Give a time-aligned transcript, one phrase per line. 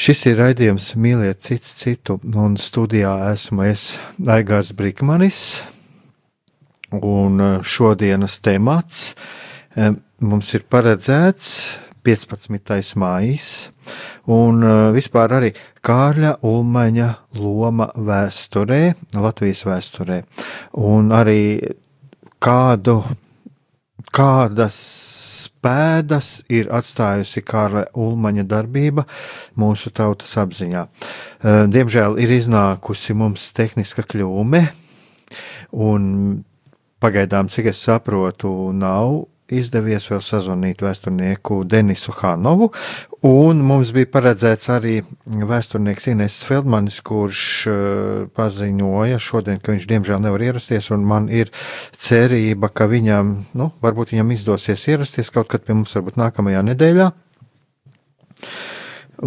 [0.00, 3.82] Šis ir raidījums Mīliet cits citu, un studijā esmu es
[4.32, 5.40] Aigārs Brikmanis,
[6.96, 9.02] un e, šodienas temats
[9.76, 9.90] e,
[10.24, 11.50] mums ir paredzēts
[12.08, 12.96] 15.
[12.96, 13.50] mājas,
[14.24, 15.52] un e, vispār arī
[15.84, 18.80] Kārļa Ulmaņa loma vēsturē,
[19.20, 20.22] Latvijas vēsturē,
[20.80, 21.42] un arī
[22.40, 23.02] kādu,
[24.16, 24.80] kādas
[25.64, 29.06] pēdas ir atstājusi Kārla Ulmaņa darbība
[29.60, 30.86] mūsu tautas apziņā.
[30.86, 34.62] Eh, diemžēl ir iznākusi mums tehniska kļūme,
[35.72, 36.04] un
[37.00, 42.70] pagaidām, cik es saprotu, nav izdevies vēl sazvanīt vēsturnieku Denisu Hanovu,
[43.26, 47.76] un mums bija paredzēts arī vēsturnieks Ines Feldmanis, kurš uh,
[48.36, 51.52] paziņoja šodien, ka viņš diemžēl nevar ierasties, un man ir
[51.98, 57.10] cerība, ka viņam, nu, varbūt viņam izdosies ierasties kaut kad pie mums, varbūt nākamajā nedēļā.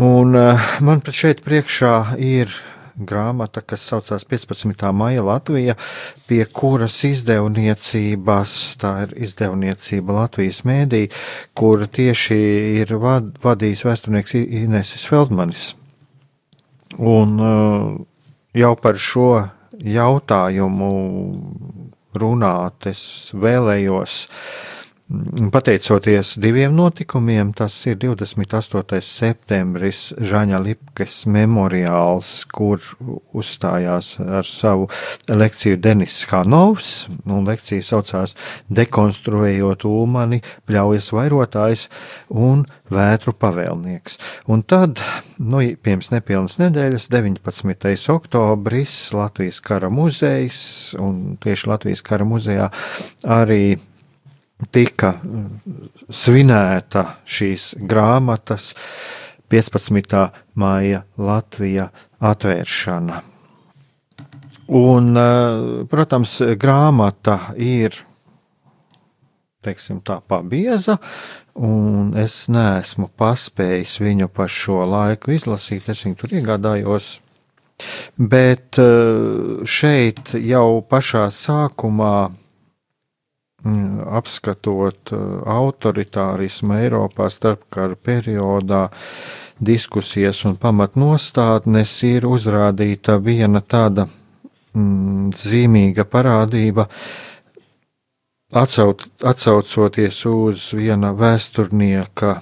[0.03, 2.53] Un uh, man šeit priekšā ir
[2.97, 4.91] grāmata, kas saucās 15.
[4.95, 5.75] maija Latvija,
[6.27, 11.07] pie kuras izdevniecības, tā ir izdevniecība Latvijas mēdī,
[11.57, 12.39] kur tieši
[12.83, 15.71] ir vad, vadījis vēsturnieks Inesis Feldmanis.
[16.99, 17.95] Un uh,
[18.53, 19.31] jau par šo
[19.73, 20.91] jautājumu
[22.21, 23.01] runāt es
[23.33, 24.72] vēlējos uh,
[25.51, 28.97] Pateicoties diviem notikumiem, tas ir 28.
[29.05, 32.81] septembris Žaņa Lipkes memoriāls, kur
[33.37, 34.87] uzstājās ar savu
[35.29, 38.33] lekciju Denis Hanovs, un lekcija saucās
[38.73, 41.85] Dekonstruējot Ulmani, pļaujas vairotājs
[42.33, 44.17] un vētru pavēlnieks.
[44.49, 44.97] Un tad,
[45.37, 47.93] nu, pirms nepilnas nedēļas, 19.
[48.17, 50.59] oktobris, Latvijas kara muzejs,
[50.97, 52.71] un tieši Latvijas kara muzejā
[53.21, 53.75] arī
[54.71, 55.15] tika
[56.13, 58.73] svinēta šīs grāmatas
[59.51, 60.29] 15.
[60.59, 61.89] māja Latvija
[62.23, 63.21] atvēršana.
[64.73, 67.97] Un, eh, protams, grāmata ir
[69.63, 70.97] teiksim, tā pabieza,
[71.55, 75.87] un es neesmu paspējis viņu pa šo laiku izlasīt.
[75.89, 77.19] Es viņu tur iegādājos.
[78.17, 82.42] Bet eh, šeit jau pašā sākumā Mm,
[83.63, 88.89] apskatot uh, autoritārismu Eiropā starpkara periodā,
[89.63, 94.07] diskusijas un pamatnostādnes ir uzrādīta viena tāda
[94.75, 96.89] mm, zīmīga parādība,
[98.51, 102.35] atsauc, atsaucoties uz viena vēsturnieka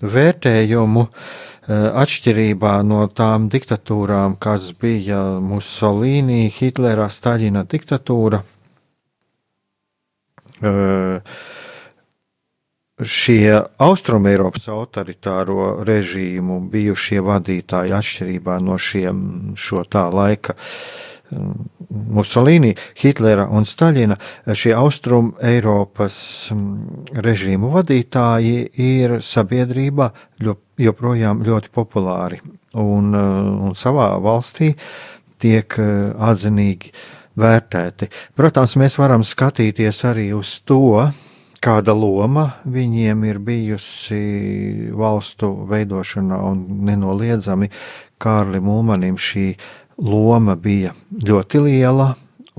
[0.00, 8.40] vērtējumu, uh, atšķirībā no tām diktatūrām, kas bija Musolīnī, Hitlera, Staļina diktatūra
[13.02, 20.56] šie Austrumēropas autoritāro režīmu bijušie vadītāji atšķirībā no šiem šo tā laika
[22.12, 24.18] Musolīni, Hitlera un Staļina,
[24.52, 26.16] šie Austrum Eiropas
[27.24, 30.10] režīmu vadītāji ir sabiedrībā
[30.82, 32.42] joprojām ļoti populāri.
[32.76, 34.74] Un, un savā valstī
[35.40, 38.08] tiek atzinīgi uh, vērtēti.
[38.36, 41.08] Protams, mēs varam skatīties arī uz to,
[41.62, 47.70] kāda loma viņiem ir bijusi valstu veidošanā, un nenoliedzami
[48.22, 49.52] Kārlim Ulmanim šī
[50.02, 52.12] loma bija ļoti liela,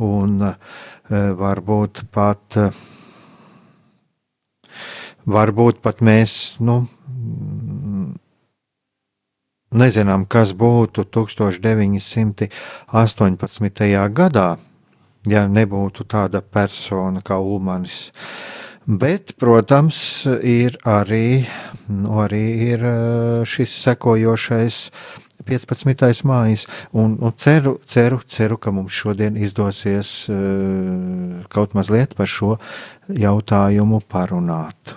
[0.03, 0.53] un e,
[1.39, 2.57] varbūt pat,
[5.25, 6.83] varbūt pat mēs, nu,
[9.73, 12.49] Nezinām, kas būtu 1918.
[14.13, 14.57] gadā,
[15.25, 18.11] ja nebūtu tāda persona kā Ulmanis.
[18.85, 21.47] Bet, protams, ir arī,
[21.87, 22.79] nu, arī ir
[23.47, 24.91] šis sekojošais
[25.47, 26.23] 15.
[26.27, 30.35] mājas, un, un ceru, ceru, ceru, ka mums šodien izdosies uh,
[31.49, 32.57] kaut mazliet par šo
[33.09, 34.95] jautājumu parunāt.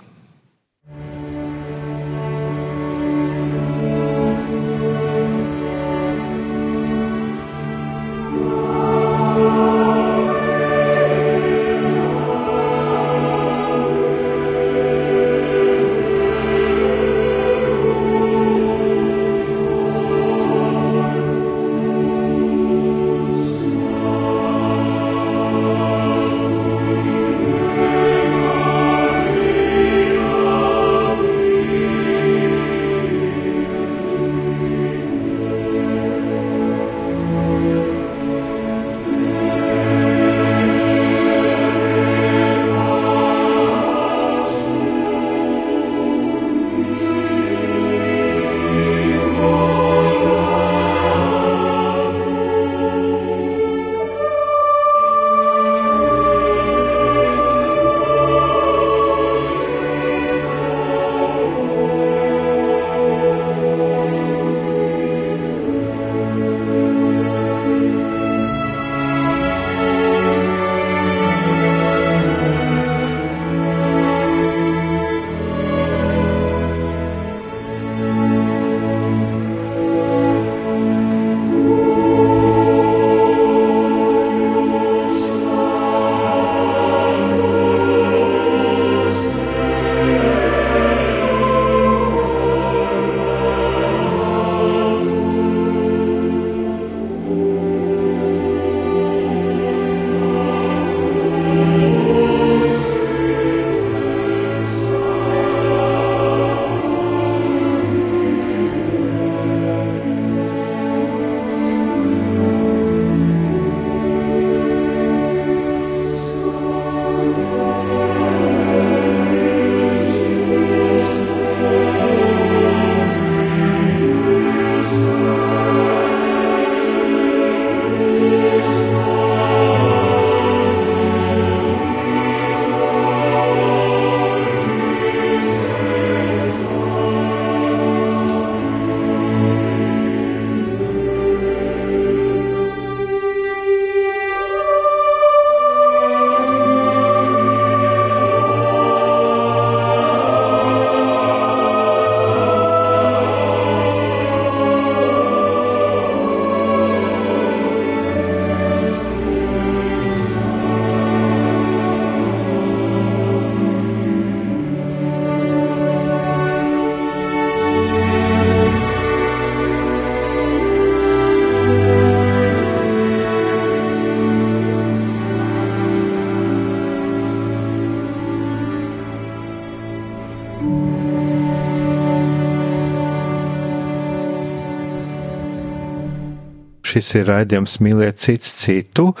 [186.97, 189.11] Šis ir raidījums Mīliet cits citu,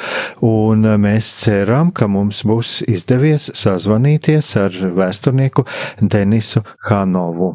[0.41, 5.67] un mēs ceram, ka mums būs izdevies sazvanīties ar vēsturnieku
[6.01, 7.53] Denisu Hanovu.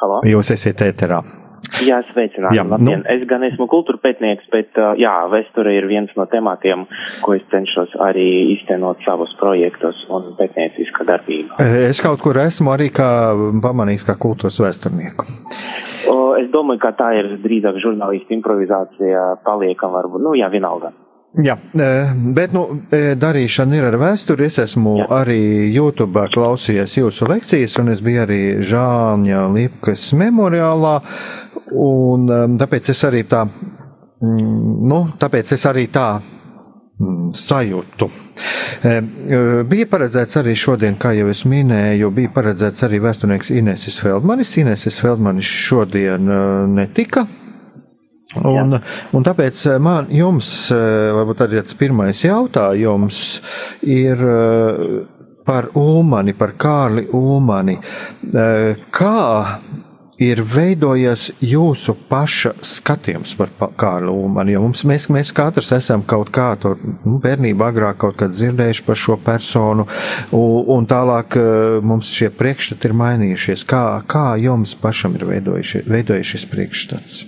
[0.00, 0.22] Halo?
[0.24, 1.20] Jūs esat ēterā.
[1.86, 2.58] Jā, sveicināti.
[2.58, 2.96] Jā, nu...
[3.12, 6.86] Es gan esmu kultūra pētnieks, bet jā, vēsture ir viens no tematiem,
[7.24, 11.58] ko es cenšos arī iztenot savus projektus un pētnieciskā darbība.
[11.90, 13.10] Es kaut kur esmu arī kā
[13.64, 15.28] pamanījis kā kultūras vēsturnieku.
[16.42, 20.92] Es domāju, ka tā ir drīzāk žurnālisti improvizācija, paliekam varbūt, nu jā, vienalga.
[21.32, 21.54] Jā,
[22.36, 24.50] bet nu, darīšana ir ar vēsturi.
[24.50, 25.06] Es esmu Jā.
[25.22, 25.40] arī
[25.72, 30.98] YouTube klausījies jūsu lekcijas, un es biju arī Žāņa Lipkas memoriālā,
[31.72, 32.28] un
[32.60, 36.08] tāpēc es arī tā, mm, nu, tāpēc es arī tā
[37.02, 38.06] Mm, sajūtu.
[39.66, 44.52] Bija paredzēts arī šodien, kā jau es minēju, bija paredzēts arī vēsturnieks Inesis Feldmanis.
[44.60, 46.30] Inesis Feldmanis šodien
[46.76, 47.24] netika.
[48.40, 48.78] Un,
[49.12, 53.18] un tāpēc man jums, varbūt arī tas pirmais jautājums
[53.84, 54.22] ir
[55.44, 57.76] par Ulmani, par Kārli Ulmani.
[58.94, 59.22] Kā
[60.22, 64.60] ir veidojies jūsu paša skatījums par Kārlu Ulmanu?
[64.62, 69.00] Mums, mēs, mēs katrs esam kaut kā to nu, bērnībā agrāk kaut kad dzirdējuši par
[69.02, 69.86] šo personu,
[70.36, 73.66] un, un tālāk eh, mums šie priekšstati ir mainījušies.
[73.68, 77.24] Kā, kā jums pašam ir veidojušies priekšstats?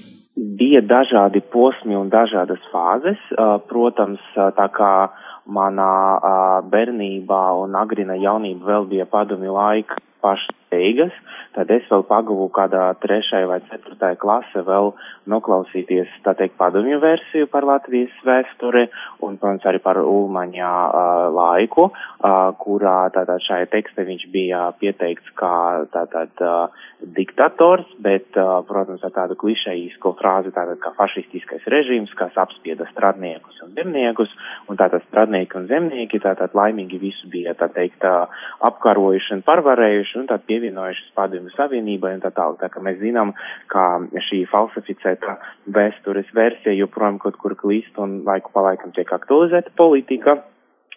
[0.58, 3.20] Bija dažādi posmi un dažādas fāzes.
[3.32, 5.10] Eh, protams, eh, tā kā
[5.46, 11.12] manā bērnībā un agrina jaunība vēl bija padomju laika paša beigas,
[11.54, 14.92] tad es vēl pagavu kādā trešajā vai ceturtajā klase vēl
[15.30, 18.86] noklausīties, tā teikt, padomju versiju par Latvijas vēsturi
[19.24, 25.32] un, protams, arī par Ulmaņā uh, laiku, uh, kurā tātad šajā tekstē viņš bija pieteikts
[25.38, 25.54] kā
[25.94, 26.84] tātad uh,
[27.16, 33.62] diktators, bet, uh, protams, ar tādu klišejisko frāzi, tātad kā fašistiskais režīms, kas apspieda stradniekus
[33.64, 34.32] un zemniekus,
[34.68, 38.28] un tātad stradnieki un zemnieki, tātad laimīgi visu bija, tā teikt, uh,
[38.68, 42.58] apkarojuši un parvarējuši, un tad pievienojušies padomju savienībai un tā tālāk.
[42.62, 43.34] Tā kā mēs zinām,
[43.72, 43.84] ka
[44.30, 45.38] šī falsificēta
[45.76, 50.40] vēstures versija joprojām kaut kur klīst un laiku pa laikam tiek aktualizēta politika.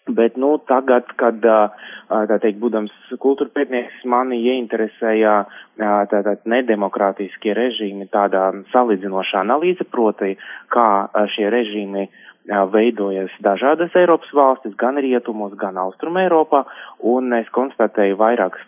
[0.07, 5.33] Bet, nu, tagad, kad, tā teikt, būdams kultūra pētnieks, mani ieinteresēja
[6.13, 10.37] tātad nedemokrātiskie režīmi, tādā salīdzinošā analīze, proti,
[10.71, 10.87] kā
[11.35, 12.07] šie režīmi
[12.47, 16.63] veidojas dažādas Eiropas valstis, gan rietumos, gan austrum Eiropā,
[17.03, 18.63] un es konstatēju vairākas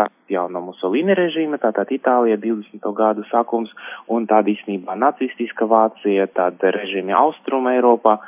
[0.00, 2.92] līdzīgas jau no Musolīni režīma, tātad Itālija 20.
[2.94, 3.70] gadu sākums,
[4.08, 8.18] un tāda īstenībā nacistiska Vācija, tāda režīmi Austrum Eiropā,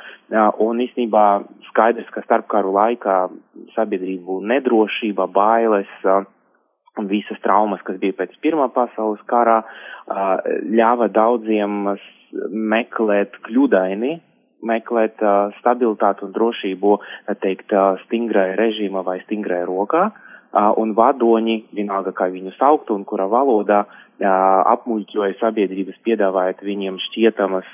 [0.59, 3.19] un īstenībā skaidrs, ka starpkaru laikā
[3.76, 5.93] sabiedrību nedrošība, bailes,
[6.99, 9.62] un visas traumas, kas bija pēc Pirmā pasaules karā,
[10.69, 11.95] ļāva daudziem
[12.50, 14.19] meklēt kļūdaini,
[14.62, 15.23] meklēt
[15.61, 16.99] stabilitātu un drošību,
[17.43, 17.73] teikt,
[18.05, 20.11] stingrai režīma vai stingrai rokā.
[20.11, 23.85] Uh, un vadoņi, vienalga kā viņu sauktu un kura valodā,
[24.23, 27.69] apmuļķoja sabiedrības piedāvājot viņiem šķietamas,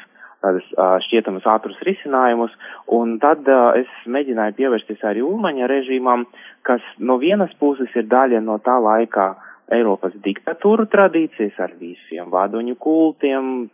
[0.44, 0.68] tādas
[1.08, 2.54] šķietamas ātrus risinājumus,
[2.94, 3.48] un tad
[3.80, 6.24] es mēģināju pievērsties arī Ulmaņa režīmam,
[6.62, 9.34] kas no vienas puses ir daļa no tā laika
[9.68, 13.66] Eiropas diktatūru tradīcijas ar visiem vadoņu kultiem,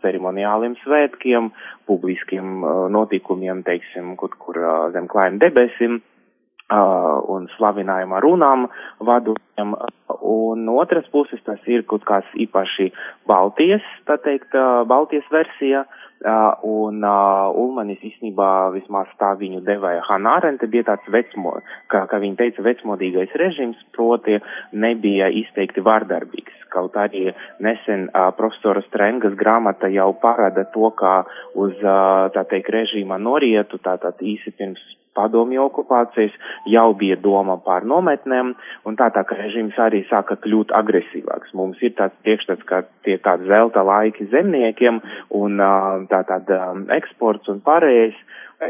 [0.00, 1.50] ceremoniāliem svētkiem,
[1.90, 2.62] publiskiem
[2.94, 4.62] notikumiem, teiksim, kaut kur
[4.94, 6.00] zem klājiem debesim
[6.72, 8.68] un slavinājuma runām
[9.04, 9.74] vadoņiem,
[10.22, 12.92] un otras puses tas ir kaut kāds īpaši
[13.28, 14.54] Baltijas, tā teikt,
[14.88, 15.84] Baltijas versija,
[16.62, 21.56] un Ulmanis īstenībā vismaz tā viņu devēja Hanārente bija tāds vecmo,
[21.90, 24.38] kā, kā viņa teica, vecmodīgais režims, proti
[24.72, 26.68] nebija izteikti vārdarbīgs.
[26.72, 31.24] Kaut arī nesen profesora Strengas grāmata jau parāda to, kā
[31.58, 34.80] uz, tā teikt, režīma norietu, tātad īsi pirms
[35.16, 36.34] padomju okupācijas,
[36.70, 38.54] jau bija doma par nometnēm,
[38.88, 41.54] un tā tā, ka režīms arī sāka kļūt agresīvāks.
[41.58, 45.02] Mums ir tāds priekšstats, ka tie tādi zelta laiki zemniekiem,
[45.38, 45.62] un
[46.12, 46.62] tā tāda
[46.98, 48.16] eksports un pārējais.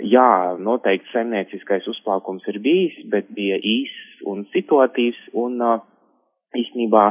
[0.08, 5.60] Jā, noteikti zemnieciskais uzplaukums ir bijis, bet bija īss un situatīvs, un
[6.58, 7.04] īstenībā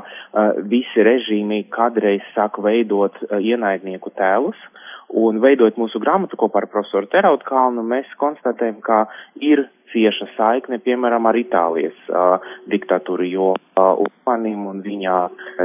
[0.69, 4.60] visi režīmi kādreiz sāk veidot ienaidnieku tēlus,
[5.12, 9.03] Un veidot mūsu grāmatu kopā ar profesoru Terautu Kalnu, mēs konstatējam, ka
[9.43, 15.15] ir cieša saikne, piemēram, ar Itālijas uh, diktatūru, jo uh, Upanim un viņa,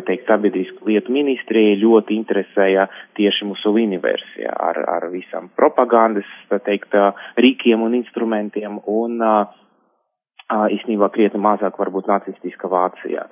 [0.08, 6.26] teikt, sabiedrisku lietu ministrija ļoti interesēja tieši Musolini versija ar, ar visam propagandas,
[6.66, 6.98] teikt,
[7.38, 9.62] rīkiem un instrumentiem un uh,
[10.52, 13.26] īstenībā krietni mazāk varbūt nacistiska Vācijā.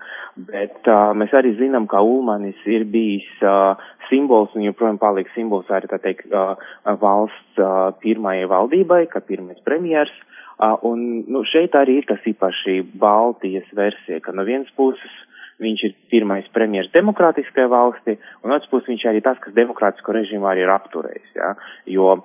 [0.51, 3.79] Bet uh, mēs arī zinām, ka Ulmanis ir bijis uh,
[4.09, 6.59] simbols un joprojām paliek simbols arī, tā teikt, uh,
[7.01, 10.13] valsts uh, pirmajai valdībai, kā pirmais premjers.
[10.59, 15.15] Uh, un nu, šeit arī ir tas īpaši Baltijas versija, ka no vienas puses
[15.63, 20.49] viņš ir pirmais premjeras demokrātiskajā valstī, un otrs puses viņš arī tas, kas demokrātisko režīmu
[20.51, 21.53] arī ir apturējis, ja?
[21.91, 22.17] jo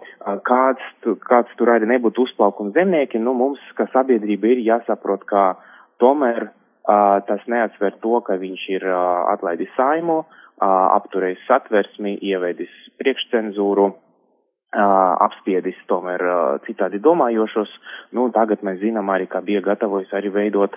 [0.47, 0.85] kāds,
[1.27, 5.45] kāds tur arī nebūtu uzplaukums zemnieki, nu mums, kā sabiedrība, ir jāsaprot, ka
[6.01, 10.67] tomēr uh, tas neatsver to, ka viņš ir uh, atlaidis saimu, uh,
[10.97, 13.91] apturējis satversmi, ievedis priekšcenzūru,
[14.71, 16.21] apspiedis tomēr
[16.67, 17.71] citādi domājošos.
[18.13, 20.75] Nu, tagad mēs zinām arī, ka bija gatavojis arī veidot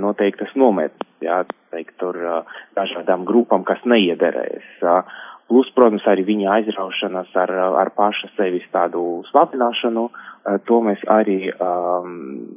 [0.00, 1.42] noteiktas nometnes, jā,
[1.74, 2.16] teikt, tur
[2.76, 4.64] dažādām grupām, kas neiederēs.
[5.46, 7.52] Plus, protams, arī viņa aizraušanas ar,
[7.84, 10.08] ar paša sevis tādu slapināšanu,
[10.66, 12.56] to mēs arī um,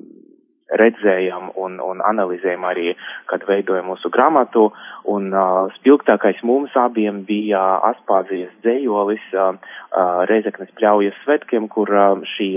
[0.77, 2.93] redzējām un, un analizējām arī,
[3.29, 4.69] kad veidojam mūsu grāmatu,
[5.09, 12.21] un uh, spilgtākais mums abiem bija Aspāzijas dzējolis uh, uh, Reizeknes pļaujas svetkiem, kur uh,
[12.37, 12.51] šī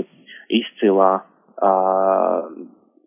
[0.53, 2.47] izcilā uh,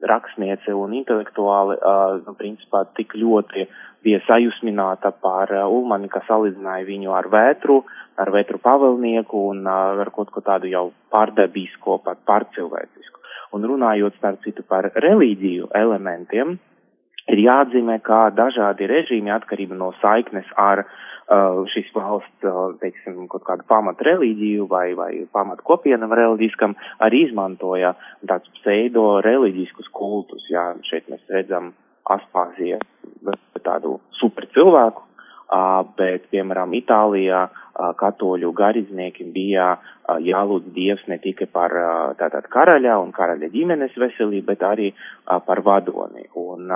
[0.07, 3.67] rakstniece un intelektuāli, uh, principā, tik ļoti
[4.07, 7.81] bija sajūsmināta par uh, Ulmani, ka salīdzināja viņu ar vētru,
[8.21, 13.16] ar vētru pavelnieku un uh, ar kaut ko tādu jau pārdabīsko, pat pārcilvēcisku.
[13.55, 16.57] Un runājot starp citu par reliģiju elementiem,
[17.33, 23.47] ir jāatzīmē, kā dažādi režīmi atkarība no saiknes ar uh, šīs valsts, uh, teiksim, kaut
[23.47, 27.95] kādu pamat reliģiju vai, vai pamat kopienam reliģiskam, arī izmantoja
[28.27, 30.47] tāds pseido reliģiskus kultus.
[30.53, 31.75] Jā, šeit mēs redzam
[32.07, 32.79] Aspāzija
[33.67, 35.06] tādu super cilvēku,
[35.99, 37.47] bet, piemēram, Itālijā
[38.01, 39.77] katoļu garīdzniekiem bija
[40.23, 41.75] jālūdz Dievs ne tikai par
[42.19, 44.93] tātad karaļa un karaļa ģimenes veselību, bet arī
[45.47, 46.27] par vadoni.
[46.35, 46.73] Un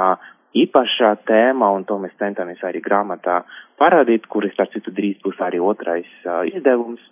[0.55, 3.41] īpašā tēma, un to mēs centāmies arī grāmatā
[3.81, 6.11] parādīt, kuris, starp citu, drīz būs arī otrais
[6.53, 7.03] izdevums,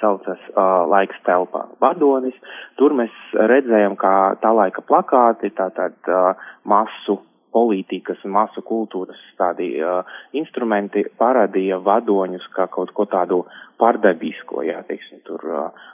[0.00, 2.36] saucas uh, laiks telpā vadonis.
[2.76, 7.20] Tur mēs redzējām, kā tā laika plakāti, tātad uh, masu
[7.52, 13.42] politikas un masu kultūras tādi uh, instrumenti parādīja vadoņus kā kaut ko tādu
[13.80, 15.84] pārdabisko, jā, teiksim, tur uh,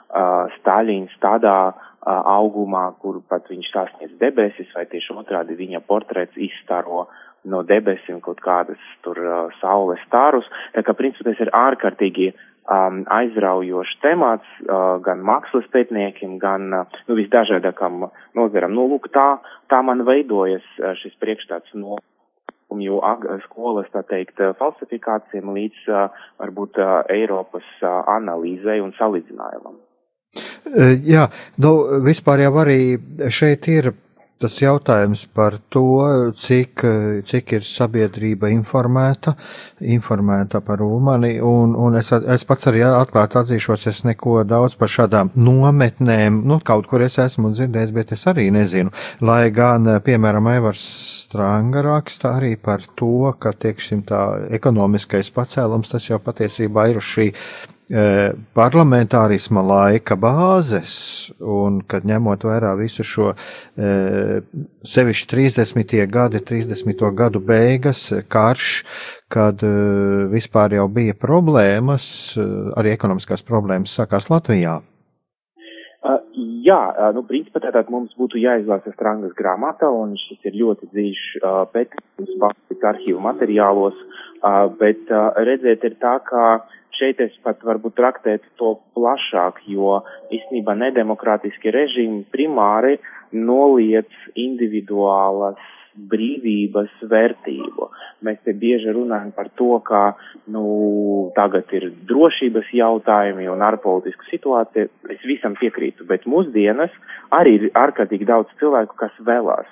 [0.59, 1.75] Staļins tādā uh,
[2.07, 7.07] augumā, kur pat viņš sasniedz debesis, vai tieši otrādi viņa portrets izstaro
[7.43, 10.47] no debesīm kaut kādas tur uh, saules stārus.
[10.75, 16.69] Tā kā principā tas ir ārkārtīgi uh, um, aizraujošs temats uh, gan mākslas pētniekiem, gan
[16.73, 18.73] uh, nu, visdažādākam nozaram.
[18.75, 19.37] Nu, lūk, tā,
[19.71, 21.99] tā man veidojas uh, šis priekšstats no
[22.81, 22.97] jo
[23.45, 29.77] skolas, tā teikt, uh, falsifikācijām līdz uh, varbūt uh, Eiropas uh, analīzei un salīdzinājumam.
[31.05, 31.27] Jā,
[31.61, 32.95] nu, vispār jau arī
[33.29, 33.91] šeit ir
[34.43, 35.85] tas jautājums par to,
[36.39, 36.83] cik,
[37.29, 39.35] cik ir sabiedrība informēta,
[39.95, 44.91] informēta par Ulmani, un, un es, es pats arī atklāti atzīšos, es neko daudz par
[44.91, 50.51] šādām nometnēm, nu, kaut kur es esmu dzirdējis, bet es arī nezinu, lai gan, piemēram,
[50.53, 50.83] Aivars
[51.23, 54.23] Stranga raksta arī par to, ka, tiekšim, tā
[54.53, 57.31] ekonomiskais pacēlums, tas jau patiesībā ir uz šī
[58.57, 60.93] parlamentārisma laika bāzes,
[61.39, 64.39] un kad ņemot vērā visu šo e,
[64.87, 65.93] sevišķi 30.
[66.09, 67.03] gadi, 30.
[67.13, 68.71] gadu beigas, karš,
[69.29, 69.73] kad e,
[70.31, 72.07] vispār jau bija problēmas,
[72.79, 74.79] arī ekonomiskās problēmas sākās Latvijā.
[76.63, 76.79] Jā,
[77.15, 82.85] nu, principā tātad mums būtu jāizlasa Strangas grāmata, un šis ir ļoti uh, pētījums, pārstāvīt
[82.87, 83.99] arhīvu materiālos,
[84.79, 85.11] bet
[85.47, 86.63] redzēt ir tā, ka
[86.97, 90.01] šeit es pat varbūt traktētu to plašāk, jo
[90.33, 92.97] īstenībā nedemokrātiski režīmi primāri
[93.33, 95.61] noliec individuālas
[95.93, 97.87] brīvības vērtību.
[98.25, 100.15] Mēs te bieži runājam par to, ka,
[100.49, 100.63] nu,
[101.37, 104.89] tagad ir drošības jautājumi un ārpolitiska situācija.
[105.13, 106.93] Es visam piekrītu, bet mūsdienas
[107.37, 109.69] arī ir ārkārtīgi daudz cilvēku, kas vēlās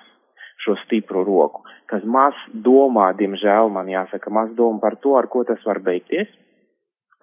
[0.61, 5.41] šo stipru roku, kas maz domā, diemžēl man jāsaka, maz domā par to, ar ko
[5.47, 6.29] tas var beigties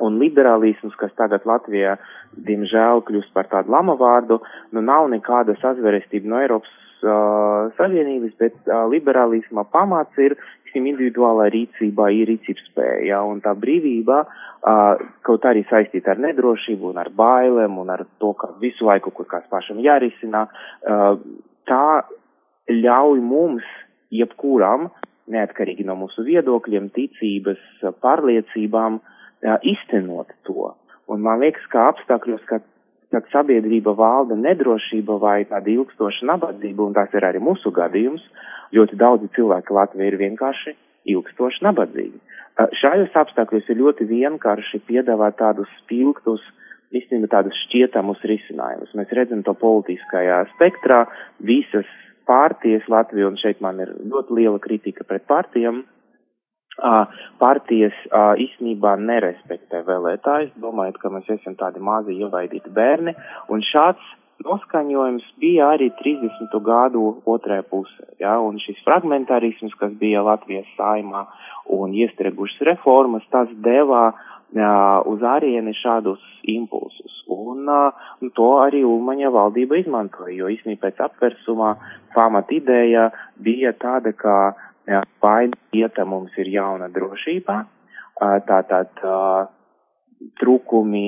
[0.04, 1.96] Un liberālisms, kas tagad Latvijā,
[2.46, 4.38] diemžēl, kļūst par tādu lama vārdu,
[4.74, 10.36] nu nav nekāda sazverestība no Eiropas uh, Savienības, bet uh, liberālisma pamats ir,
[10.70, 16.22] šim individuālā rīcībā ir rīcības spēja, ja, un tā brīvība, uh, kaut arī saistīta ar
[16.22, 21.18] nedrošību un ar bailēm un ar to, ka visu laiku kaut kāds pašam jārisina, uh,
[21.68, 21.84] tā
[22.68, 23.66] ļauj mums,
[24.14, 24.88] jebkuram,
[25.32, 27.60] neatkarīgi no mūsu viedokļiem, ticības,
[28.04, 29.00] pārliecībām,
[29.44, 30.72] uh, iztenot to.
[31.08, 32.64] Un man liekas, ka apstākļos, kad,
[33.14, 38.24] kad sabiedrība valda nedrošība vai tāda ilgstoša nabadzība, un tas ir arī mūsu gadījums,
[38.76, 40.76] ļoti daudzi cilvēki Latvijā ir vienkārši
[41.08, 42.20] ilgstoši nabadzīgi.
[42.80, 46.42] Šajos apstākļos ir ļoti vienkārši piedāvāt tādus spilgtus,
[46.94, 48.94] īstenībā tādus šķietamus risinājumus.
[48.98, 51.04] Mēs redzam to politiskajā spektrā,
[51.38, 51.88] visas
[52.28, 55.84] pārties Latviju, un šeit man ir ļoti liela kritika pret partijām,
[57.42, 57.96] partijas
[58.38, 63.16] īstenībā nerespektē vēlētājus, domājot, ka mēs esam tādi mazi ievaidīti bērni,
[63.50, 64.14] un šāds
[64.46, 66.54] noskaņojums bija arī 30.
[66.62, 71.26] gadu otrajā pusē, ja, un šis fragmentārisms, kas bija Latvijas saimā
[71.74, 78.06] un iestriegušas reformas, tas devā uh, uz ārieni šādus impulsus, un uh,
[78.38, 81.74] to arī Ulmaņa valdība izmantoja, jo īstenībā pēc apversumā
[82.14, 83.10] pamat ideja
[83.42, 84.38] bija tāda, ka
[85.22, 87.58] vai vieta mums ir jauna drošībā,
[88.48, 89.02] tātad
[90.40, 91.04] trūkumi,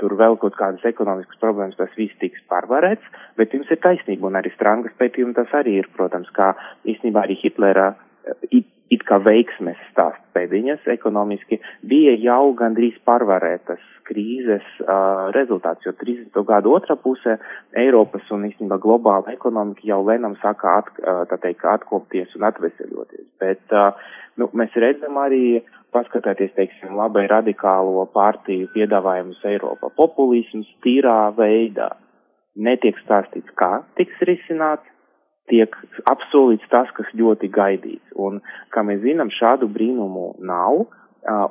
[0.00, 3.06] tur vēl kaut kādas ekonomiskas problēmas, tas viss tiks pārvarēts,
[3.40, 6.52] bet jums ir taisnība, un arī Strangas pētījumi tas arī ir, protams, kā
[6.84, 7.94] īstenībā arī Hitlera
[8.94, 16.36] it, kā veiksmes stāst pēdiņas ekonomiski, bija jau gandrīz pārvarētas krīzes uh, rezultāts, jo 30.
[16.48, 17.38] gadu otrā pusē
[17.80, 23.26] Eiropas un īstenībā globāla ekonomika jau lēnām sāka at, uh, teikt, atkopties un atveseļoties.
[23.40, 23.96] Bet, uh,
[24.40, 25.62] nu, mēs redzam arī,
[25.94, 29.92] paskatēties, teiksim, labai radikālo partiju piedāvājumus Eiropā.
[29.94, 31.92] Populisms tīrā veidā
[32.54, 34.86] netiek stāstīts, kā tiks risināts,
[35.52, 35.76] tiek
[36.10, 38.14] apsolīts tas, kas ļoti gaidīts.
[38.16, 38.40] Un,
[38.74, 40.86] kā mēs zinām, šādu brīnumu nav,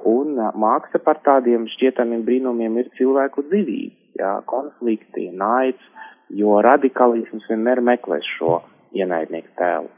[0.09, 5.83] un māksla par tādiem šķietamiem brīnumiem ir cilvēku dzīvība, jā, konflikti, naids,
[6.29, 8.61] jo radikalisms vienmēr meklēs šo
[8.93, 9.89] ienaidnieku tēlu.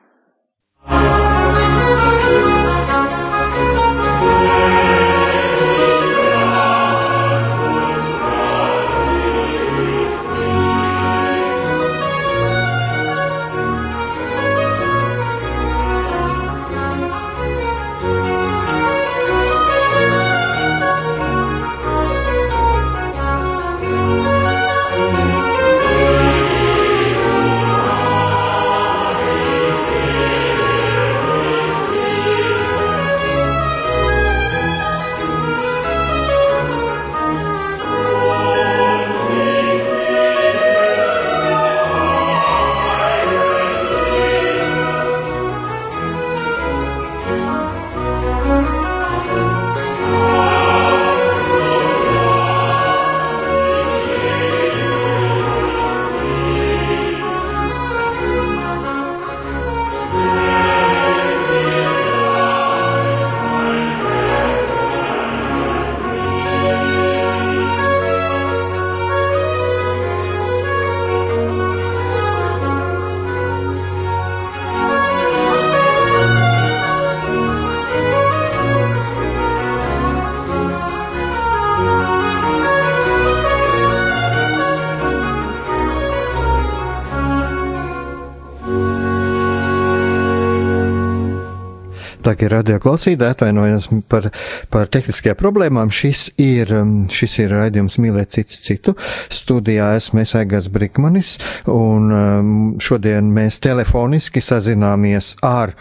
[92.26, 94.30] Dārgie radio klausītāji, atvainojos par,
[94.74, 95.94] par tehniskajām problēmām.
[95.94, 98.96] Šis ir, um, šis ir raidījums Mīlēt citu citu.
[99.34, 101.36] Studijā esmu Aigars Brikmanis,
[101.70, 105.76] un um, šodien mēs telefoniski sazināmies ar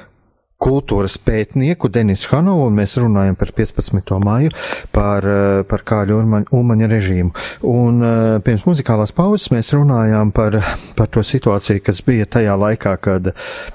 [0.64, 4.18] kultūras pētnieku Denisu Hanovu, un mēs runājam par 15.
[4.24, 4.52] māju,
[4.94, 6.20] par, eh, par Kāļu
[6.54, 7.32] Ulmaņa režīmu.
[7.68, 10.58] Un eh, pirms muzikālās pauzes mēs runājām par,
[10.96, 13.32] par to situāciju, kas bija tajā laikā, kad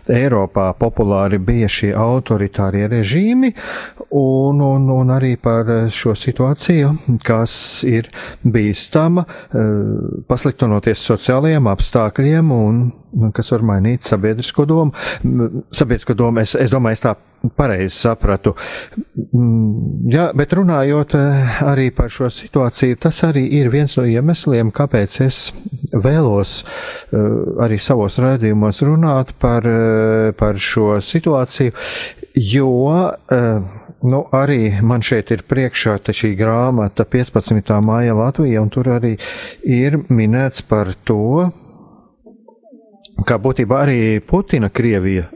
[0.09, 3.53] Eiropā populāri bija šie autoritārie režīmi,
[4.17, 8.09] un, un, un arī par šo situāciju, kas ir
[8.43, 12.81] bīstama, eh, pasliktinoties sociālajiem apstākļiem un
[13.35, 14.93] kas var mainīt sabiedrisko domu.
[15.71, 17.15] Sabiedrisko domu es, es domāju, es tā
[17.55, 18.53] pareizi sapratu.
[20.11, 25.19] Jā, bet runājot eh, arī par šo situāciju, tas arī ir viens no iemesliem, kāpēc
[25.25, 25.39] es
[25.93, 27.19] vēlos eh,
[27.63, 31.75] arī savos raidījumos runāt par, eh, par šo situāciju,
[32.35, 32.69] jo
[33.99, 37.73] nu, arī man šeit ir priekšā šī grāmata 15.
[37.83, 39.15] māja Latvija, un tur arī
[39.63, 41.49] ir minēts par to,
[43.27, 45.29] kā būtībā arī Putina Krievija.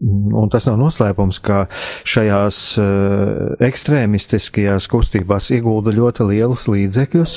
[0.00, 1.64] Un tas nav noslēpums, ka
[2.06, 7.32] šajās uh, ekstrēmistiskajās kustībās iegulda ļoti lielus līdzekļus,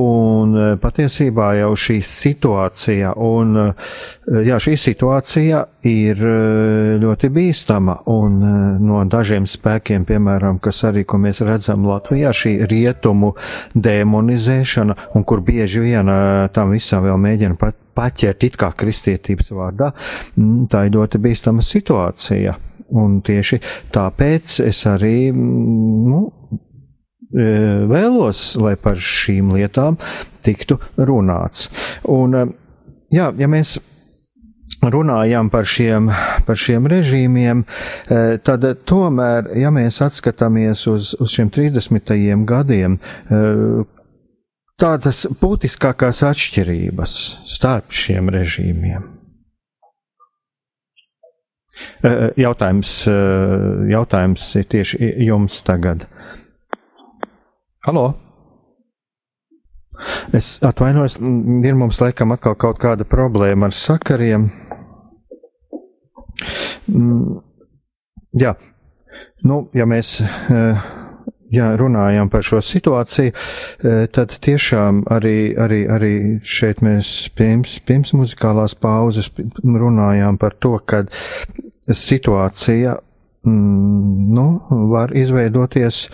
[0.00, 3.94] un uh, patiesībā jau šī situācija, un uh,
[4.26, 6.24] jā, šī situācija ir
[7.04, 8.38] ļoti bīstama, un
[8.82, 13.34] no dažiem spēkiem, piemēram, kas arī, ko mēs redzam Latvijā, šī rietumu
[13.76, 16.10] demonizēšana, un kur bieži vien
[16.56, 19.90] tam visam vēl mēģina pat paķert it kā kristietības vārdā,
[20.36, 22.56] mm, tā ir ļoti bīstama situācija.
[23.00, 23.58] Un tieši
[23.94, 26.20] tāpēc es arī mm, nu,
[27.32, 27.48] e,
[27.90, 29.96] vēlos, lai par šīm lietām
[30.44, 31.70] tiktu runāts.
[32.12, 32.44] Un, e,
[33.14, 33.78] jā, ja mēs
[34.84, 36.10] runājam par šiem,
[36.46, 42.14] par šiem režīmiem, e, tad tomēr, ja mēs atskatāmies uz, uz šiem 30.
[42.44, 42.98] gadiem,
[44.80, 47.14] tādas būtiskākās atšķirības
[47.56, 49.10] starp šiem režīmiem?
[52.38, 52.90] Jautājums,
[53.90, 56.06] jautājums ir tieši jums tagad.
[57.86, 58.12] Halo!
[60.34, 64.48] Es atvainojos, ir mums laikam atkal kaut kāda problēma ar sakariem.
[66.90, 67.38] Mm,
[68.40, 68.54] jā,
[69.46, 70.16] nu, ja mēs
[71.54, 76.12] ja runājam par šo situāciju, e, tad tiešām arī, arī, arī
[76.42, 79.30] šeit mēs pirms, pirms muzikālās pauzes
[79.62, 81.04] runājām par to, ka
[81.88, 82.96] situācija
[83.46, 84.46] mm, nu,
[84.90, 86.04] var izveidoties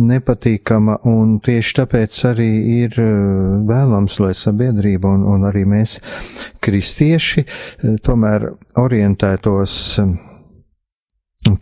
[0.00, 2.50] nepatīkama, un tieši tāpēc arī
[2.82, 3.08] ir e,
[3.68, 5.98] vēlams, lai sabiedrība un, un arī mēs,
[6.62, 8.50] kristieši, e, tomēr
[8.82, 9.78] orientētos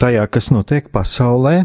[0.00, 1.62] tajā, kas notiek pasaulē,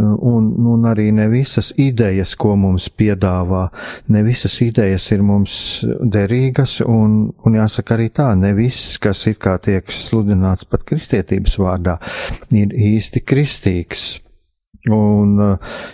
[0.00, 3.66] Un, un arī ne visas idejas, ko mums piedāvā,
[4.14, 5.54] ne visas idejas ir mums
[5.86, 11.58] derīgas, un, un jāsaka arī tā, ne viss, kas it kā tiek sludināts pat kristietības
[11.60, 11.98] vārdā,
[12.56, 14.10] ir īsti kristīgs.
[14.88, 15.34] Un,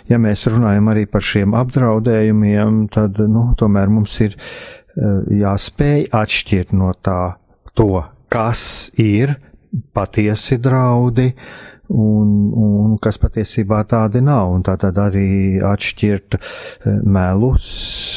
[0.07, 6.71] ja mēs runājam arī par šiem apdraudējumiem, tad, nu, tomēr mums ir eh, jāspēj atšķirt
[6.77, 7.35] no tā
[7.75, 7.99] to,
[8.31, 9.35] kas ir
[9.93, 11.33] patiesi draudi,
[11.89, 16.41] un, un kas patiesībā tādi nav, un tā tad arī atšķirt eh,
[17.03, 17.69] melus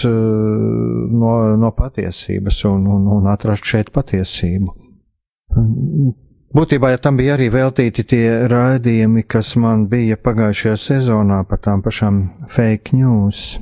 [0.09, 4.74] eh, no, no patiesības un, un, un atrast šeit patiesību.
[6.50, 11.83] Būtībā ja tam bija arī veltīti tie raidījumi, kas man bija pagājušajā sezonā par tām
[11.83, 13.59] pašām fake news.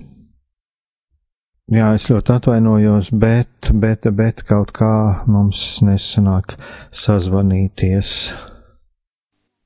[1.69, 4.93] Jā, es ļoti atvainojos, bet, bet, bet kaut kā
[5.29, 6.55] mums nesanāk
[6.97, 8.15] sazvanīties.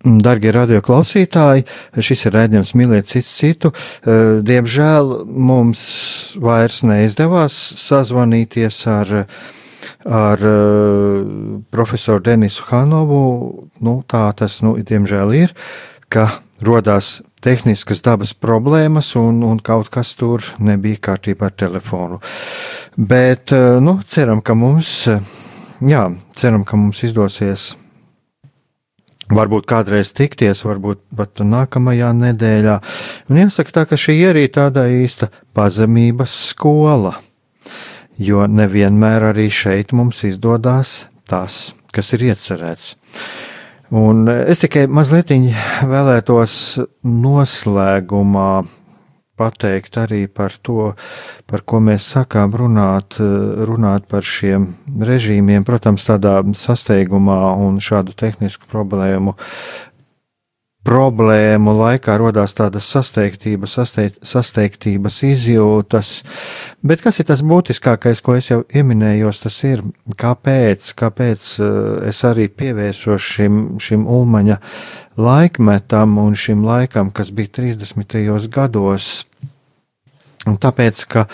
[0.00, 1.66] Darbie radioklausītāji,
[2.00, 3.70] šis ir raidījums Mīliet citu citu.
[4.00, 5.82] Eh, diemžēl mums
[6.40, 9.10] vairs neizdevās sazvanīties ar,
[10.08, 11.18] ar eh,
[11.68, 13.24] profesoru Denisu Hanovu.
[13.84, 15.52] Nu, tā tas, nu, diemžēl ir,
[16.08, 16.30] ka
[16.64, 22.22] rodās tehniskas dabas problēmas, un, un kaut kas tur nebija kārtībā ar telefonu.
[22.96, 24.96] Bet, eh, nu, ceram, ka mums,
[25.84, 26.08] jā,
[26.40, 27.74] ceram, ka mums izdosies
[29.30, 32.76] Varbūt kādreiz tikties, varbūt pat nākamajā nedēļā.
[33.30, 37.14] Un jāsaka tā, ka šī ir arī tāda īsta pazemības skola,
[38.18, 42.96] jo nevienmēr arī šeit mums izdodas tas, kas ir iecerēts.
[43.94, 45.30] Un es tikai mazliet
[45.86, 46.54] vēlētos
[47.02, 48.50] noslēgumā
[49.40, 50.92] pateikt arī par to,
[51.50, 53.16] par ko mēs sākām runāt,
[53.66, 59.36] runāt par šiem režīmiem, protams, tādā sasteigumā un šādu tehnisku problēmu.
[60.86, 66.12] Problēmu laikā radās tādas sasteigtības, sasteigt, sasteigtības izjūtas,
[66.80, 69.84] bet kas ir tas būtiskākais, ko es jau pieminēju, tas ir,
[70.16, 74.56] kāpēc, kāpēc eh, es arī pievērsos šim, šim ulmaņa
[75.20, 78.48] laikmetam un šim laikam, kas bija 30.
[78.48, 79.12] gados,
[80.48, 81.26] Un tāpēc, ka,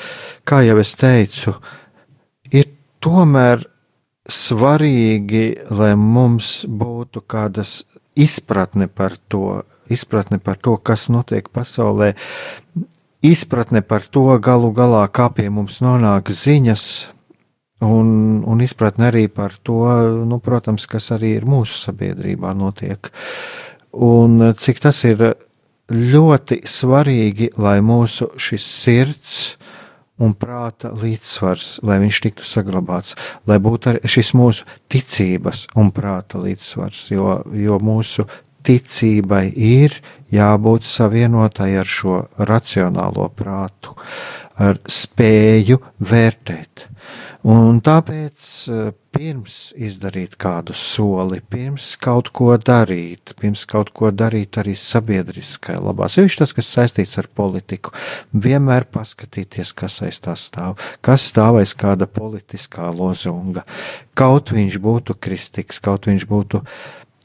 [0.42, 1.54] kā jau es teicu,
[2.50, 2.66] ir
[3.04, 3.62] tomēr
[4.26, 7.84] svarīgi, lai mums būtu kādas
[8.16, 12.14] izpratne par to, izpratne par to, kas notiek pasaulē,
[13.22, 16.86] izpratne par to galu galā, kā pie mums nonāk ziņas,
[17.86, 18.08] un,
[18.48, 19.82] un izpratne arī par to,
[20.26, 23.12] nu, protams, kas arī ir mūsu sabiedrībā notiek.
[23.92, 25.22] Un cik tas ir
[25.92, 29.36] ļoti svarīgi, lai mūsu šis sirds
[30.22, 33.16] un prāta līdzsvars, lai viņš tiktu saglabāts,
[33.48, 38.26] lai būtu arī šis mūsu ticības un prāta līdzsvars, jo, jo mūsu
[38.66, 39.94] ticībai ir
[40.32, 43.94] jābūt savienotai ar šo racionālo prātu,
[44.58, 46.88] ar spēju vērtēt.
[47.46, 48.48] Un tāpēc
[49.16, 56.08] pirms izdarīt kādu soli, pirms kaut ko darīt, pirms kaut ko darīt arī sabiedriskai labā,
[56.12, 57.94] sevišķi tas, kas saistīts ar politiku,
[58.32, 63.66] vienmēr paskatīties, kas aiz tā stāv, kas stāv aiz kāda politiskā lozunga.
[64.16, 66.62] Kaut viņš būtu kristīgs, kaut viņš būtu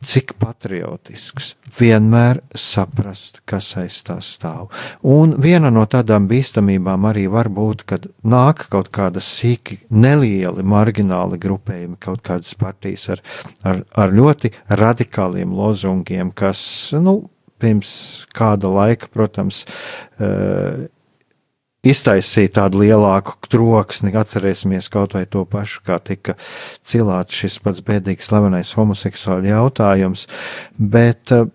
[0.05, 4.71] cik patriotisks, vienmēr saprast, kas aiz tā stāv.
[5.07, 11.39] Un viena no tādām bīstamībām arī var būt, kad nāk kaut kāda sīki, nelieli, margināli
[11.41, 13.21] grupējumi, kaut kādas partijas ar,
[13.63, 16.63] ar, ar ļoti radikāliem lozungiem, kas,
[16.97, 17.21] nu,
[17.61, 17.93] pirms
[18.33, 19.65] kāda laika, protams,
[20.17, 20.87] uh,
[21.87, 24.13] iztaisīja tādu lielāku troksni.
[24.15, 26.37] Atcerēsimies kaut vai to pašu, kā tika
[26.85, 30.27] cilāts šis pats bēdīgs slavenais homoseksuāļu jautājums,
[30.77, 31.49] bet uh,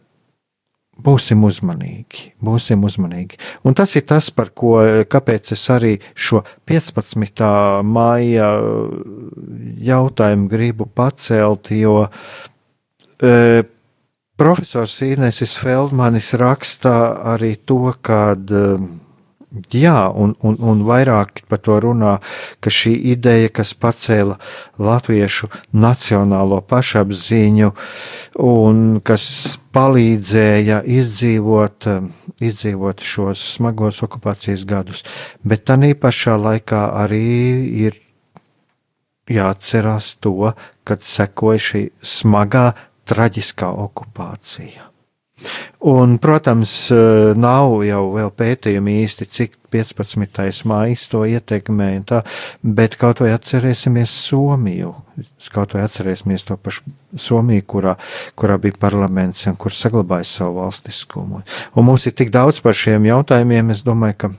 [0.97, 3.39] būsim uzmanīgi, būsim uzmanīgi.
[3.69, 7.45] Un tas ir tas, par ko, kāpēc es arī šo 15.
[7.85, 8.51] maija
[9.91, 12.07] jautājumu gribu pacelt, jo
[13.21, 13.65] e,
[14.41, 16.97] profesors Inesis Feldmanis raksta
[17.35, 18.79] arī to, kad e,
[19.73, 22.17] Jā, un, un, un vairāk par to runā,
[22.61, 24.37] ka šī ideja, kas pacēla
[24.83, 27.71] latviešu nacionālo pašapziņu
[28.45, 29.27] un kas
[29.77, 31.89] palīdzēja izdzīvot,
[32.45, 35.05] izdzīvot šos smagos okupācijas gadus,
[35.45, 37.23] bet tā pašā laikā arī
[37.87, 38.01] ir
[39.31, 40.53] jāatcerās to,
[40.87, 42.67] kad sekoja šī smagā,
[43.07, 44.96] traģiskā okupācija.
[45.87, 50.65] Un, protams, eh, nav jau vēl pētījumi īsti, cik 15.
[50.67, 52.23] mājas to ietekmē, tā,
[52.63, 54.95] bet kaut vai atcerēsimies Somiju,
[55.53, 57.95] kaut vai atcerēsimies to pašu Somiju, kurā,
[58.35, 61.43] kurā bija parlaments un kur saglabāja savu valstiskumu.
[61.77, 64.33] Un mums ir tik daudz par šiem jautājumiem, es domāju, ka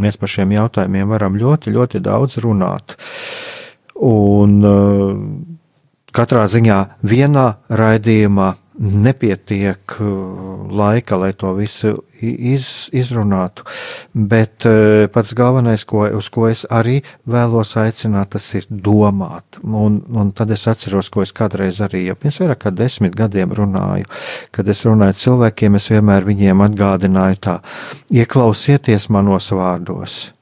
[0.00, 2.96] mēs par šiem jautājumiem varam ļoti, ļoti daudz runāt.
[3.94, 5.12] Un uh,
[6.14, 13.66] katrā ziņā vienā raidījumā nepietiek uh, laika, lai to visu iz, izrunātu.
[14.14, 16.98] Bet uh, pats galvenais, ko, uz ko es arī
[17.30, 19.60] vēlos aicināt, tas ir domāt.
[19.62, 23.54] Un, un tad es atceros, ko es kādreiz arī jau pirms vairāk kā desmit gadiem
[23.54, 24.10] runāju.
[24.54, 27.58] Kad es runāju cilvēkiem, es vienmēr viņiem atgādināju tā,
[28.22, 30.33] ieklausieties manos vārdos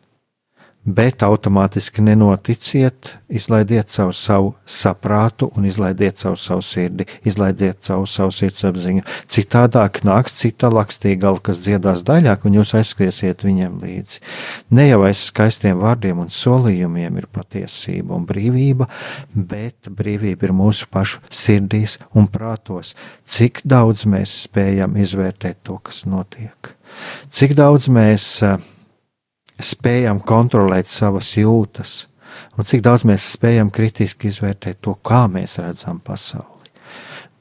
[0.84, 8.34] bet automātiski nenoticiet, izlaidiet savu, savu saprātu un izlaidiet savu, savu sirdi, izlaidiet savu, savu
[8.34, 9.04] sirdsapziņu.
[9.30, 14.20] Citādāk nāks cita lakstīgala, kas dziedās daļāk, un jūs aizskriesiet viņiem līdzi.
[14.74, 18.90] Ne jau aiz skaistiem vārdiem un solījumiem ir patiesība un brīvība,
[19.34, 22.96] bet brīvība ir mūsu pašu sirdīs un prātos.
[23.22, 26.74] Cik daudz mēs spējam izvērtēt to, kas notiek?
[27.32, 28.58] Cik daudz mēs uh,
[29.60, 32.06] spējam kontrolēt savas jūtas,
[32.56, 36.48] un cik daudz mēs spējam kritiski izvērtēt to, kā mēs redzam pasauli.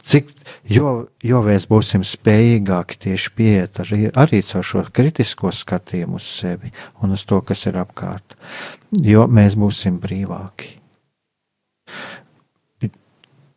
[0.02, 0.32] Cik,
[0.66, 0.92] jo,
[1.24, 6.72] jo mēs būsim spējīgāki tieši pieiet arī, arī caur šo kritisko skatījumu uz sevi
[7.06, 8.36] un uz to, kas ir apkārt,
[8.98, 10.74] jo mēs būsim brīvāki.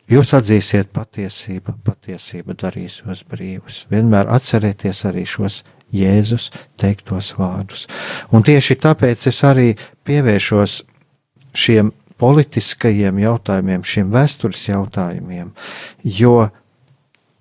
[0.04, 3.86] Jūs atzīsiet patiesību, patiesība darīs jūs brīvus.
[3.88, 5.62] Vienmēr atcerieties arī šos
[5.94, 7.87] Jēzus teiktos vārdus.
[8.35, 9.72] Un tieši tāpēc es arī
[10.07, 10.83] pievēršos
[11.54, 15.50] šiem politiskajiem jautājumiem, šiem vēstures jautājumiem,
[16.04, 16.37] jo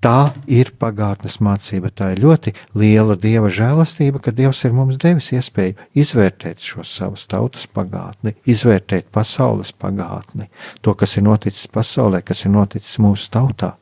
[0.04, 1.92] tā ir pagātnes mācība.
[1.94, 7.26] Tā ir ļoti liela dieva žēlastība, ka Dievs ir mums devis iespēju izvērtēt šo savas
[7.32, 10.50] tautas pagātni, izvērtēt pasaules pagātni,
[10.82, 13.76] to, kas ir noticis pasaulē, kas ir noticis mūsu tautā.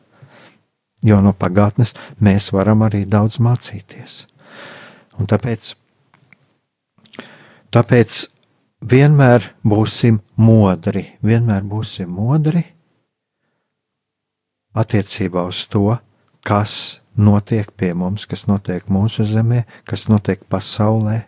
[1.02, 4.26] Jo no pagātnes mēs varam arī daudz mācīties.
[5.22, 5.76] Un tāpēc,
[7.70, 8.22] tāpēc
[8.82, 12.64] vienmēr būsim modri, vienmēr būsim modri
[14.74, 15.92] attiecībā uz to,
[16.42, 21.20] kas notiek pie mums, kas notiek mūsu zemē, kas notiek pasaulē,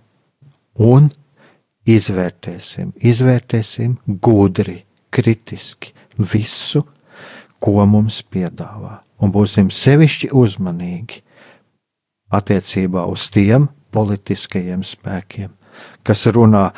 [0.82, 1.12] un
[1.86, 4.80] izvērtēsim, izvērtēsim gudri,
[5.14, 6.82] kritiski visu,
[7.62, 11.22] ko mums piedāvā, un būsim sevišķi uzmanīgi
[12.34, 15.54] attiecībā uz tiem politiskajiem spēkiem,
[16.04, 16.70] kas runā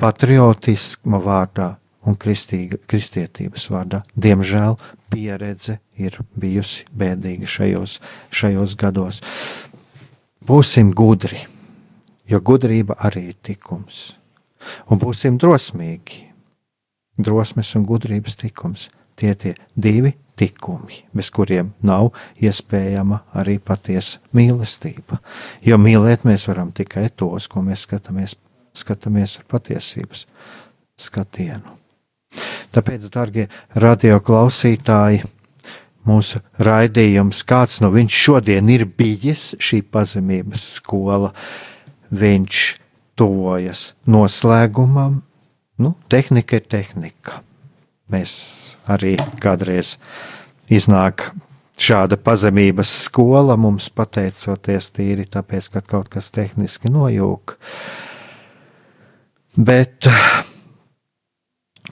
[0.00, 1.74] patriotisma vārdā
[2.06, 4.02] un kristīga, kristietības vārdā.
[4.18, 4.78] Diemžēl
[5.12, 8.00] pieredze ir bijusi bēdīga šajos,
[8.32, 9.20] šajos gados.
[10.42, 11.38] būsim gudri,
[12.26, 14.16] jo gudrība arī ir tikums.
[14.90, 16.28] Un būsim drosmīgi.
[17.18, 22.10] Drosmes un gudrības tikums tie tie divi tikumi, bez kuriem nav
[22.42, 25.20] iespējama arī patiesa mīlestība.
[25.62, 28.36] Jo mīlēt mēs varam tikai tos, ko mēs skatāmies,
[28.76, 30.26] skatāmies ar patiesības
[30.98, 31.78] skatienu.
[32.72, 33.46] Tāpēc, darbie
[33.76, 35.20] radioklausītāji,
[36.08, 41.32] mūsu raidījums, kāds no viņš šodien ir bijis, šī pazemības skola,
[42.10, 42.62] viņš
[43.20, 45.20] tuvojas noslēgumam.
[45.82, 47.42] Nu, tehnika ir tehnika.
[48.12, 48.32] Mēs
[48.92, 49.96] arī kādreiz
[50.72, 51.30] iznāk
[51.80, 57.56] šāda pazemības skola mums pateicoties tīri tāpēc, ka kaut kas tehniski nojūg.
[59.56, 60.08] Bet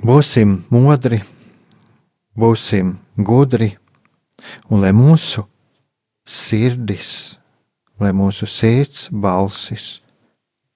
[0.04, 1.20] būsim modri,
[2.36, 3.72] būsim gudri,
[4.70, 5.44] un lai mūsu
[6.28, 7.10] sirdis,
[8.00, 9.98] lai mūsu sirds balsis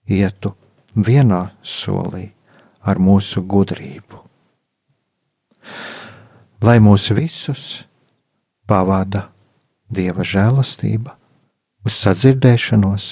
[0.09, 0.53] ietu
[0.97, 2.31] vienā solī
[2.85, 4.24] ar mūsu gudrību
[6.65, 7.85] lai mūs visus
[8.67, 9.29] pavada
[9.95, 11.13] Dieva žēlastība
[11.85, 13.11] uz sadzirdēšanos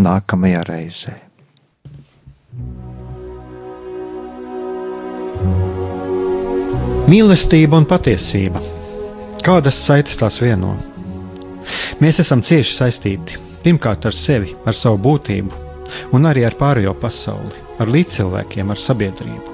[0.00, 1.14] nākamajā reizē.
[7.04, 8.62] Mīlestība un patiesība.
[9.44, 10.72] Kādas saites tās vieno?
[12.00, 15.64] Mēs esam cieši saistīti pirmkārt ar sevi, ar savu būtību,
[16.16, 19.53] un arī ar pārējo pasauli, ar līdzcilvēkiem, ar sabiedrību.